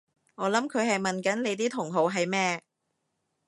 [0.33, 2.63] 我諗佢係問緊你啲同好係咩？